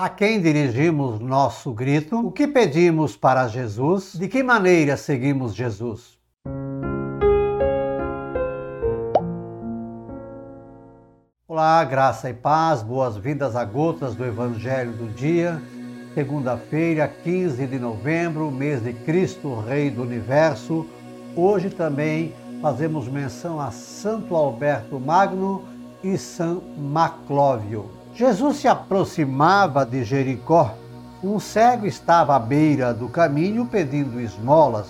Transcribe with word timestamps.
A 0.00 0.08
quem 0.08 0.40
dirigimos 0.40 1.18
nosso 1.18 1.72
grito? 1.72 2.24
O 2.24 2.30
que 2.30 2.46
pedimos 2.46 3.16
para 3.16 3.48
Jesus? 3.48 4.12
De 4.12 4.28
que 4.28 4.44
maneira 4.44 4.96
seguimos 4.96 5.52
Jesus? 5.52 6.16
Olá, 11.48 11.82
graça 11.82 12.30
e 12.30 12.32
paz, 12.32 12.80
boas-vindas 12.80 13.56
a 13.56 13.64
gotas 13.64 14.14
do 14.14 14.24
Evangelho 14.24 14.92
do 14.92 15.08
Dia. 15.08 15.60
Segunda-feira, 16.14 17.08
15 17.08 17.66
de 17.66 17.78
novembro, 17.80 18.52
mês 18.52 18.80
de 18.80 18.92
Cristo, 18.92 19.58
Rei 19.62 19.90
do 19.90 20.02
Universo. 20.02 20.86
Hoje 21.34 21.70
também 21.70 22.32
fazemos 22.62 23.08
menção 23.08 23.58
a 23.58 23.72
Santo 23.72 24.36
Alberto 24.36 25.00
Magno 25.00 25.64
e 26.04 26.16
São 26.16 26.62
Maclóvio. 26.78 27.98
Jesus 28.18 28.56
se 28.56 28.66
aproximava 28.66 29.86
de 29.86 30.02
Jericó. 30.02 30.74
Um 31.22 31.38
cego 31.38 31.86
estava 31.86 32.34
à 32.34 32.38
beira 32.40 32.92
do 32.92 33.08
caminho 33.08 33.64
pedindo 33.64 34.20
esmolas. 34.20 34.88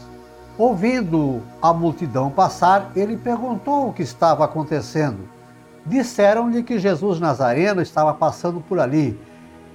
Ouvindo 0.57 1.43
a 1.61 1.71
multidão 1.75 2.31
passar, 2.31 2.91
ele 2.97 3.19
perguntou 3.19 3.87
o 3.87 3.93
que 3.93 4.01
estava 4.01 4.47
acontecendo. 4.47 5.29
Disseram-lhe 5.85 6.63
que 6.63 6.79
Jesus 6.79 7.21
Nazareno 7.21 7.83
estava 7.83 8.15
passando 8.15 8.63
por 8.63 8.81
ali. 8.81 9.21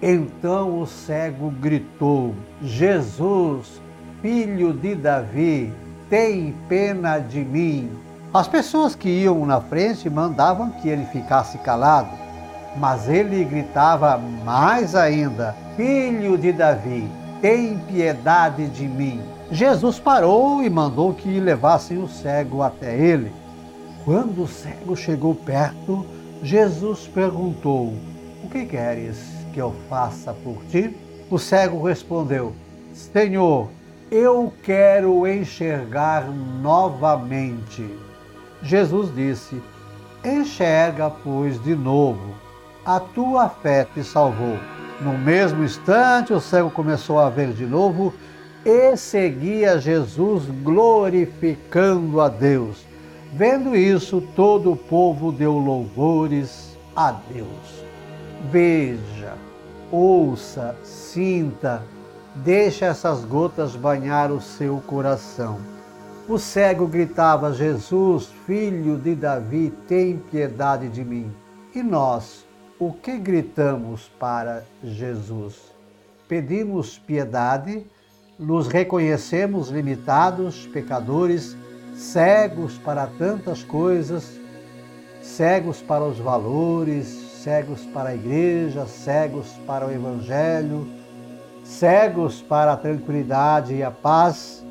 Então 0.02 0.82
o 0.82 0.88
cego 0.88 1.52
gritou: 1.52 2.34
Jesus, 2.60 3.80
filho 4.20 4.74
de 4.74 4.96
Davi, 4.96 5.72
tem 6.10 6.56
pena 6.68 7.20
de 7.20 7.46
mim. 7.46 7.92
As 8.34 8.48
pessoas 8.48 8.96
que 8.96 9.10
iam 9.10 9.46
na 9.46 9.62
frente 9.62 10.10
mandavam 10.10 10.72
que 10.72 10.90
ele 10.90 11.06
ficasse 11.06 11.60
calado. 11.60 12.23
Mas 12.76 13.08
ele 13.08 13.44
gritava 13.44 14.18
mais 14.18 14.96
ainda: 14.96 15.56
Filho 15.76 16.38
de 16.38 16.52
Davi, 16.52 17.08
tem 17.42 17.78
piedade 17.78 18.68
de 18.70 18.88
mim. 18.88 19.22
Jesus 19.52 20.00
parou 20.00 20.64
e 20.64 20.70
mandou 20.70 21.14
que 21.14 21.40
levassem 21.40 22.02
o 22.02 22.08
cego 22.08 22.62
até 22.62 22.98
ele. 22.98 23.32
Quando 24.04 24.44
o 24.44 24.48
cego 24.48 24.96
chegou 24.96 25.36
perto, 25.36 26.06
Jesus 26.42 27.08
perguntou: 27.08 27.94
O 28.44 28.50
que 28.50 28.66
queres 28.66 29.18
que 29.54 29.60
eu 29.60 29.74
faça 29.88 30.34
por 30.34 30.58
ti? 30.66 30.96
O 31.30 31.38
cego 31.38 31.86
respondeu: 31.86 32.54
Senhor, 32.94 33.70
eu 34.10 34.52
quero 34.64 35.28
enxergar 35.28 36.28
novamente. 36.62 37.88
Jesus 38.64 39.14
disse: 39.14 39.62
Enxerga, 40.26 41.10
pois, 41.10 41.62
de 41.64 41.76
novo 41.76 42.44
a 42.86 43.00
tua 43.00 43.50
fé 43.50 43.88
te 43.94 44.04
salvou. 44.04 44.58
No 45.02 45.18
mesmo 45.18 45.64
instante, 45.64 46.34
o 46.34 46.40
cego 46.40 46.70
começou 46.70 47.20
a 47.20 47.30
ver 47.30 47.54
de 47.54 47.66
novo 47.66 48.14
e 48.66 48.96
seguia 48.96 49.80
Jesus 49.80 50.46
glorificando 50.64 52.22
a 52.22 52.30
Deus. 52.30 52.86
Vendo 53.34 53.76
isso, 53.76 54.22
todo 54.36 54.72
o 54.72 54.78
povo 54.78 55.32
deu 55.32 55.58
louvores 55.58 56.78
a 56.96 57.12
Deus. 57.12 57.84
Veja, 58.52 59.34
ouça, 59.92 60.76
sinta, 60.84 61.84
deixa 62.36 62.86
essas 62.86 63.26
gotas 63.26 63.76
banhar 63.76 64.32
o 64.32 64.40
seu 64.40 64.82
coração. 64.86 65.60
O 66.28 66.38
cego 66.38 66.88
gritava: 66.88 67.54
Jesus, 67.54 68.30
filho 68.46 68.98
de 68.98 69.16
Davi, 69.16 69.74
tem 69.88 70.18
piedade 70.18 70.88
de 70.90 71.04
mim. 71.04 71.34
E 71.74 71.82
nós, 71.82 72.46
o 72.88 72.92
que 72.92 73.18
gritamos 73.18 74.12
para 74.20 74.66
Jesus? 74.84 75.74
Pedimos 76.28 77.00
piedade, 77.00 77.86
nos 78.38 78.68
reconhecemos 78.68 79.70
limitados, 79.70 80.68
pecadores, 80.68 81.56
cegos 81.96 82.78
para 82.78 83.08
tantas 83.08 83.64
coisas, 83.64 84.38
cegos 85.22 85.82
para 85.82 86.04
os 86.04 86.20
valores, 86.20 87.08
cegos 87.42 87.86
para 87.86 88.10
a 88.10 88.16
igreja, 88.16 88.86
cegos 88.86 89.48
para 89.66 89.88
o 89.88 89.92
evangelho, 89.92 90.86
cegos 91.64 92.42
para 92.42 92.74
a 92.74 92.78
tranquilidade 92.78 93.76
e 93.76 93.84
a 93.84 93.92
paz 93.92 94.62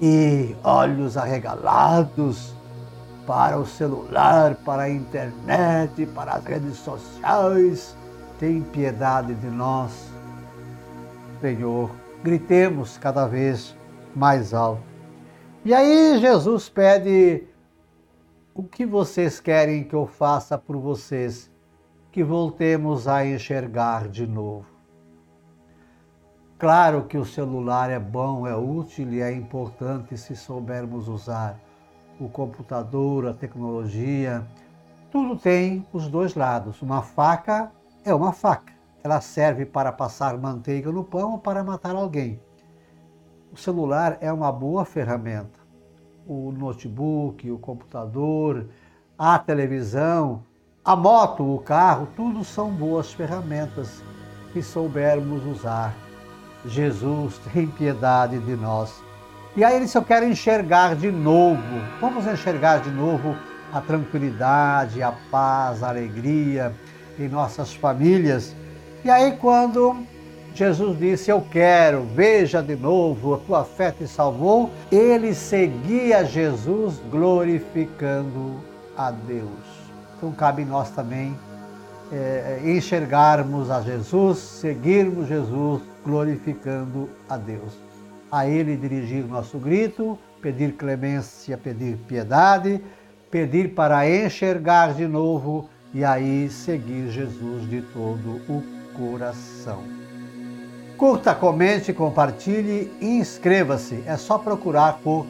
e 0.00 0.56
olhos 0.64 1.18
arregalados 1.18 2.53
para 3.26 3.58
o 3.58 3.66
celular, 3.66 4.54
para 4.56 4.82
a 4.82 4.90
internet, 4.90 6.06
para 6.06 6.32
as 6.32 6.44
redes 6.44 6.76
sociais. 6.76 7.96
Tem 8.38 8.60
piedade 8.62 9.34
de 9.34 9.46
nós, 9.46 10.10
Senhor. 11.40 11.90
Gritemos 12.22 12.98
cada 12.98 13.26
vez 13.26 13.76
mais 14.14 14.54
alto. 14.54 14.82
E 15.64 15.72
aí 15.72 16.18
Jesus 16.20 16.68
pede: 16.68 17.44
O 18.54 18.62
que 18.62 18.84
vocês 18.84 19.40
querem 19.40 19.84
que 19.84 19.94
eu 19.94 20.06
faça 20.06 20.58
por 20.58 20.76
vocês? 20.76 21.50
Que 22.10 22.22
voltemos 22.22 23.08
a 23.08 23.26
enxergar 23.26 24.08
de 24.08 24.26
novo. 24.26 24.66
Claro 26.58 27.04
que 27.04 27.18
o 27.18 27.24
celular 27.24 27.90
é 27.90 27.98
bom, 27.98 28.46
é 28.46 28.56
útil 28.56 29.12
e 29.12 29.20
é 29.20 29.32
importante 29.32 30.16
se 30.16 30.36
soubermos 30.36 31.08
usar 31.08 31.58
o 32.20 32.28
computador, 32.28 33.26
a 33.26 33.34
tecnologia, 33.34 34.46
tudo 35.10 35.36
tem 35.36 35.86
os 35.92 36.08
dois 36.08 36.34
lados. 36.34 36.82
Uma 36.82 37.02
faca 37.02 37.70
é 38.04 38.14
uma 38.14 38.32
faca. 38.32 38.72
Ela 39.02 39.20
serve 39.20 39.64
para 39.66 39.92
passar 39.92 40.36
manteiga 40.38 40.90
no 40.90 41.04
pão 41.04 41.32
ou 41.32 41.38
para 41.38 41.62
matar 41.62 41.94
alguém. 41.94 42.40
O 43.52 43.56
celular 43.56 44.18
é 44.20 44.32
uma 44.32 44.50
boa 44.50 44.84
ferramenta. 44.84 45.60
O 46.26 46.50
notebook, 46.50 47.50
o 47.50 47.58
computador, 47.58 48.66
a 49.16 49.38
televisão, 49.38 50.42
a 50.84 50.96
moto, 50.96 51.54
o 51.54 51.58
carro, 51.60 52.08
tudo 52.16 52.42
são 52.42 52.70
boas 52.70 53.12
ferramentas 53.12 54.02
que 54.52 54.62
soubermos 54.62 55.44
usar. 55.46 55.94
Jesus 56.66 57.38
tem 57.52 57.66
piedade 57.66 58.38
de 58.38 58.56
nós. 58.56 59.02
E 59.56 59.62
aí 59.62 59.76
ele 59.76 59.86
só 59.86 60.00
quer 60.00 60.22
enxergar 60.24 60.96
de 60.96 61.12
novo. 61.12 61.62
Vamos 62.00 62.26
enxergar 62.26 62.80
de 62.80 62.90
novo 62.90 63.36
a 63.72 63.80
tranquilidade, 63.80 65.00
a 65.00 65.12
paz, 65.30 65.82
a 65.82 65.90
alegria 65.90 66.72
em 67.16 67.28
nossas 67.28 67.72
famílias. 67.72 68.54
E 69.04 69.10
aí 69.10 69.36
quando 69.36 69.96
Jesus 70.56 70.98
disse: 70.98 71.30
Eu 71.30 71.40
quero, 71.40 72.02
veja 72.02 72.60
de 72.60 72.74
novo, 72.74 73.34
a 73.34 73.38
tua 73.38 73.64
fé 73.64 73.92
te 73.92 74.08
salvou. 74.08 74.72
Ele 74.90 75.32
seguia 75.32 76.24
Jesus 76.24 77.00
glorificando 77.08 78.56
a 78.96 79.12
Deus. 79.12 79.48
Então 80.16 80.32
cabe 80.32 80.64
nós 80.64 80.90
também 80.90 81.38
é, 82.12 82.60
enxergarmos 82.64 83.70
a 83.70 83.80
Jesus, 83.82 84.38
seguirmos 84.38 85.28
Jesus 85.28 85.80
glorificando 86.04 87.08
a 87.28 87.36
Deus 87.36 87.93
a 88.34 88.48
Ele 88.48 88.76
dirigir 88.76 89.24
nosso 89.24 89.58
grito, 89.58 90.18
pedir 90.42 90.72
clemência, 90.72 91.56
pedir 91.56 91.96
piedade, 91.98 92.82
pedir 93.30 93.76
para 93.76 94.10
enxergar 94.10 94.92
de 94.92 95.06
novo 95.06 95.68
e 95.94 96.04
aí 96.04 96.50
seguir 96.50 97.10
Jesus 97.10 97.70
de 97.70 97.80
todo 97.80 98.40
o 98.48 98.60
coração. 98.92 99.84
Curta, 100.98 101.32
comente, 101.32 101.92
compartilhe 101.92 102.92
e 103.00 103.18
inscreva-se. 103.18 104.02
É 104.04 104.16
só 104.16 104.36
procurar 104.36 104.94
por 104.94 105.24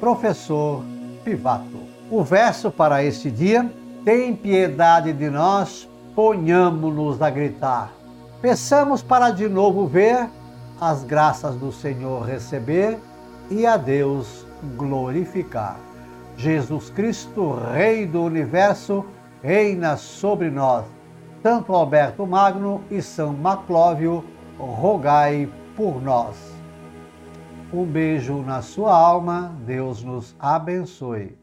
Professor 0.00 0.82
Pivato. 1.24 1.78
O 2.10 2.24
verso 2.24 2.72
para 2.72 3.04
este 3.04 3.30
dia: 3.30 3.72
Tem 4.04 4.34
piedade 4.34 5.12
de 5.12 5.30
nós, 5.30 5.88
ponhamos-nos 6.12 7.22
a 7.22 7.30
gritar. 7.30 7.92
Peçamos 8.42 9.00
para 9.00 9.30
de 9.30 9.48
novo 9.48 9.86
ver 9.86 10.28
as 10.80 11.04
graças 11.04 11.56
do 11.56 11.72
Senhor 11.72 12.24
receber 12.24 12.98
e 13.50 13.66
a 13.66 13.76
Deus 13.76 14.46
glorificar. 14.76 15.76
Jesus 16.36 16.90
Cristo, 16.90 17.58
Rei 17.74 18.06
do 18.06 18.22
Universo, 18.22 19.04
reina 19.42 19.96
sobre 19.96 20.50
nós. 20.50 20.84
Santo 21.42 21.72
Alberto 21.72 22.26
Magno 22.26 22.82
e 22.90 23.00
São 23.00 23.32
Maclóvio, 23.32 24.24
rogai 24.58 25.48
por 25.76 26.02
nós. 26.02 26.36
Um 27.72 27.84
beijo 27.84 28.42
na 28.42 28.62
sua 28.62 28.96
alma, 28.96 29.54
Deus 29.64 30.02
nos 30.02 30.34
abençoe. 30.38 31.36